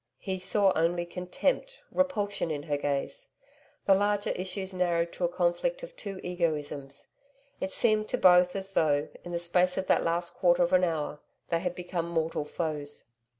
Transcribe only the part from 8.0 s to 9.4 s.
to both as though, in the